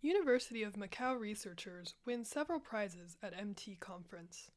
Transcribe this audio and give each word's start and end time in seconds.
University 0.00 0.62
of 0.62 0.74
Macau 0.74 1.20
researchers 1.20 1.94
win 2.06 2.24
several 2.24 2.60
prizes 2.60 3.18
at 3.22 3.38
MT 3.38 3.76
Conference. 3.76 4.50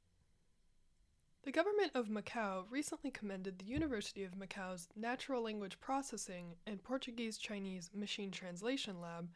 The 1.43 1.51
government 1.51 1.91
of 1.93 2.07
Macau 2.07 2.63
recently 2.69 3.11
commended 3.11 3.59
the 3.59 3.65
University 3.65 4.23
of 4.23 4.37
Macau's 4.37 4.87
Natural 4.95 5.43
Language 5.43 5.79
Processing 5.81 6.55
and 6.65 6.81
Portuguese 6.81 7.37
Chinese 7.37 7.89
Machine 7.93 8.31
Translation 8.31 9.01
Lab 9.01 9.29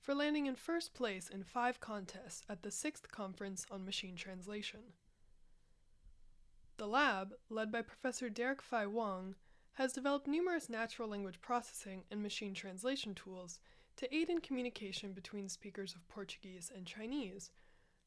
for 0.00 0.14
landing 0.14 0.44
in 0.44 0.54
first 0.54 0.92
place 0.92 1.30
in 1.30 1.44
five 1.44 1.80
contests 1.80 2.44
at 2.48 2.62
the 2.62 2.70
sixth 2.70 3.10
Conference 3.10 3.64
on 3.70 3.86
Machine 3.86 4.16
Translation. 4.16 4.80
The 6.80 6.86
lab, 6.86 7.34
led 7.50 7.70
by 7.70 7.82
Professor 7.82 8.30
Derek 8.30 8.62
Fai 8.62 8.86
Wong, 8.86 9.34
has 9.72 9.92
developed 9.92 10.26
numerous 10.26 10.70
natural 10.70 11.10
language 11.10 11.38
processing 11.42 12.04
and 12.10 12.22
machine 12.22 12.54
translation 12.54 13.14
tools 13.14 13.60
to 13.96 14.16
aid 14.16 14.30
in 14.30 14.40
communication 14.40 15.12
between 15.12 15.50
speakers 15.50 15.94
of 15.94 16.08
Portuguese 16.08 16.72
and 16.74 16.86
Chinese, 16.86 17.50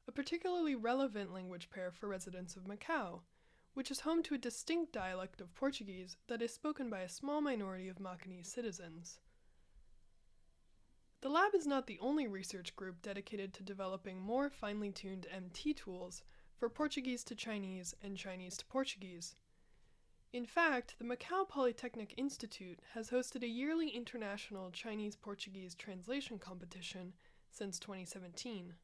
a 0.07 0.11
particularly 0.11 0.73
relevant 0.73 1.31
language 1.31 1.69
pair 1.69 1.91
for 1.91 2.07
residents 2.07 2.55
of 2.55 2.63
Macau, 2.63 3.21
which 3.75 3.91
is 3.91 3.99
home 3.99 4.23
to 4.23 4.33
a 4.33 4.39
distinct 4.39 4.91
dialect 4.91 5.39
of 5.39 5.53
Portuguese 5.53 6.17
that 6.25 6.41
is 6.41 6.51
spoken 6.51 6.89
by 6.89 7.01
a 7.01 7.09
small 7.09 7.41
minority 7.41 7.89
of 7.89 7.99
Macanese 7.99 8.47
citizens. 8.47 9.19
The 11.21 11.29
lab 11.29 11.53
is 11.53 11.67
not 11.67 11.85
the 11.85 11.99
only 11.99 12.25
research 12.25 12.75
group 12.75 13.03
dedicated 13.03 13.53
to 13.53 13.61
developing 13.61 14.19
more 14.19 14.49
finely 14.49 14.91
tuned 14.91 15.27
MT 15.31 15.75
tools 15.75 16.23
for 16.63 16.69
Portuguese 16.69 17.25
to 17.25 17.35
Chinese 17.35 17.93
and 18.01 18.15
Chinese 18.15 18.55
to 18.55 18.65
Portuguese. 18.67 19.35
In 20.31 20.45
fact, 20.45 20.95
the 20.97 21.03
Macau 21.03 21.45
Polytechnic 21.45 22.13
Institute 22.15 22.79
has 22.93 23.09
hosted 23.09 23.43
a 23.43 23.49
yearly 23.49 23.89
international 23.89 24.71
Chinese 24.71 25.17
Portuguese 25.17 25.75
translation 25.75 26.39
competition 26.39 27.11
since 27.51 27.79
2017. 27.79 28.75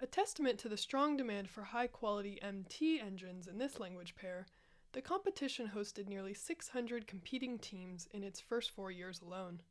A 0.00 0.06
testament 0.08 0.58
to 0.58 0.68
the 0.68 0.76
strong 0.76 1.16
demand 1.16 1.48
for 1.48 1.62
high 1.62 1.86
quality 1.86 2.42
MT 2.42 2.98
engines 2.98 3.46
in 3.46 3.58
this 3.58 3.78
language 3.78 4.16
pair, 4.16 4.48
the 4.90 5.00
competition 5.00 5.70
hosted 5.72 6.08
nearly 6.08 6.34
600 6.34 7.06
competing 7.06 7.60
teams 7.60 8.08
in 8.12 8.24
its 8.24 8.40
first 8.40 8.72
four 8.72 8.90
years 8.90 9.20
alone. 9.24 9.62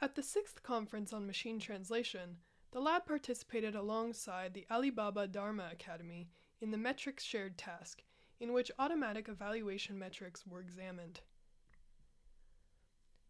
At 0.00 0.14
the 0.14 0.22
sixth 0.22 0.62
conference 0.62 1.12
on 1.12 1.26
machine 1.26 1.58
translation, 1.58 2.36
the 2.72 2.80
lab 2.80 3.06
participated 3.06 3.74
alongside 3.74 4.54
the 4.54 4.66
Alibaba 4.70 5.28
DAMO 5.28 5.70
Academy 5.70 6.28
in 6.60 6.70
the 6.70 6.78
Metrics 6.78 7.22
Shared 7.22 7.58
Task, 7.58 8.02
in 8.40 8.54
which 8.54 8.70
automatic 8.78 9.28
evaluation 9.28 9.98
metrics 9.98 10.46
were 10.46 10.60
examined. 10.60 11.20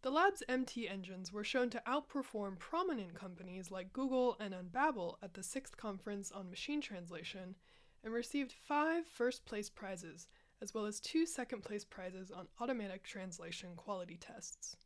The 0.03 0.11
lab's 0.11 0.43
MT 0.49 0.89
engines 0.89 1.33
were 1.33 1.45
shown 1.45 1.71
to 1.71 1.83
outperform 1.87 2.59
prominent 2.59 3.15
companies 3.15 3.71
like 3.71 3.93
Google 3.93 4.37
and 4.41 4.55
Unbabel 4.55 5.17
at 5.23 5.34
the 5.34 5.43
sixth 5.43 5.77
conference 5.77 6.31
on 6.31 6.51
machine 6.51 6.81
translation 6.81 7.56
and 8.05 8.12
received 8.12 8.53
five 8.53 9.06
first 9.06 9.45
place 9.45 9.71
prizes, 9.71 10.29
as 10.61 10.73
well 10.73 10.87
as 10.87 11.01
two 11.01 11.27
second 11.27 11.62
place 11.62 11.84
prizes 11.84 12.31
on 12.31 12.49
automatic 12.61 13.03
translation 13.03 13.71
quality 13.77 14.17
tests. 14.17 14.77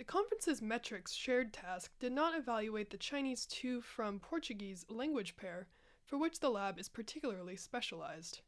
The 0.00 0.04
conference's 0.04 0.62
metrics 0.62 1.12
shared 1.12 1.52
task 1.52 1.92
did 1.98 2.12
not 2.12 2.34
evaluate 2.34 2.88
the 2.88 2.96
Chinese 2.96 3.44
to 3.44 3.82
from 3.82 4.18
Portuguese 4.18 4.86
language 4.88 5.36
pair, 5.36 5.68
for 6.06 6.16
which 6.16 6.40
the 6.40 6.48
lab 6.48 6.78
is 6.78 6.88
particularly 6.88 7.54
specialized. 7.54 8.40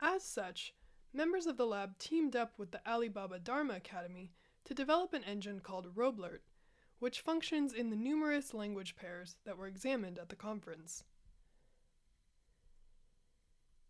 As 0.00 0.22
such, 0.22 0.72
members 1.12 1.48
of 1.48 1.56
the 1.56 1.66
lab 1.66 1.98
teamed 1.98 2.36
up 2.36 2.60
with 2.60 2.70
the 2.70 2.80
Alibaba 2.88 3.40
DAMO 3.40 3.74
Academy 3.74 4.30
to 4.66 4.72
develop 4.72 5.14
an 5.14 5.24
engine 5.24 5.58
called 5.58 5.96
RoBLEURT, 5.96 6.44
which 7.00 7.22
functions 7.22 7.72
in 7.72 7.90
the 7.90 7.96
numerous 7.96 8.54
language 8.54 8.94
pairs 8.94 9.34
that 9.44 9.58
were 9.58 9.66
examined 9.66 10.16
at 10.16 10.28
the 10.28 10.36
conference. 10.36 11.02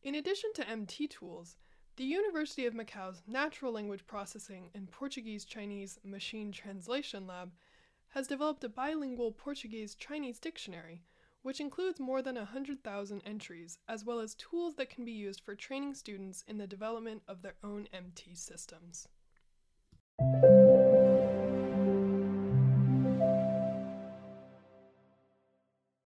In 0.03 0.15
addition 0.15 0.55
to 0.55 0.67
MT 0.67 1.09
tools, 1.09 1.59
the 1.97 2.05
University 2.05 2.67
of 2.67 2.75
Macau's 2.75 3.23
Natural 3.27 3.73
Language 3.73 4.07
Processing 4.07 4.69
and 4.75 4.91
Portuguese 4.91 5.47
Chinese 5.47 5.99
Machine 6.05 6.53
Translation 6.53 7.27
Lab 7.27 7.53
has 8.09 8.27
developed 8.27 8.63
a 8.65 8.69
bilingual 8.69 9.33
Portuguese 9.33 9.95
Chinese 9.95 10.39
dictionary, 10.39 11.03
which 11.41 11.59
includes 11.59 11.99
more 11.99 12.21
than 12.21 12.35
100,000 12.35 13.23
entries, 13.25 13.79
as 13.89 14.05
well 14.05 14.21
as 14.21 14.35
tools 14.35 14.75
that 14.75 14.91
can 14.91 15.07
be 15.07 15.13
used 15.13 15.41
for 15.41 15.55
training 15.55 15.95
students 15.95 16.45
in 16.47 16.59
the 16.59 16.67
development 16.67 17.23
of 17.27 17.41
their 17.41 17.55
own 17.65 17.89
MT 17.95 18.35
systems. 18.35 19.09